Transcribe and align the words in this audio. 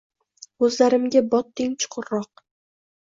Koʼzlarimga 0.61 1.23
botding 1.35 1.77
chuqurroq. 1.85 2.47